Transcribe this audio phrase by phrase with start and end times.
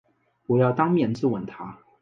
[0.47, 1.77] 我要当面质问他